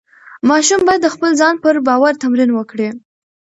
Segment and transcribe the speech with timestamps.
[0.49, 2.89] ماشوم باید د خپل ځان پر باور تمرین وکړي.